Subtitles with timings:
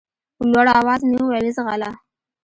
[0.35, 1.91] په لوړ اواز مې وويل ځغله.